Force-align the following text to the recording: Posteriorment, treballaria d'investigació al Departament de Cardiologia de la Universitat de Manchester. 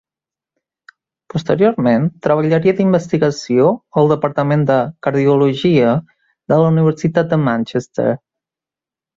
Posteriorment, 1.33 2.07
treballaria 2.27 2.73
d'investigació 2.79 3.67
al 4.03 4.09
Departament 4.13 4.65
de 4.71 4.79
Cardiologia 5.09 5.93
de 6.55 6.61
la 6.65 6.73
Universitat 6.75 7.33
de 7.37 7.41
Manchester. 7.47 8.11